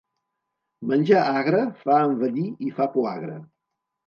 [0.91, 3.39] Menjar agre fa envellir i fa poagre.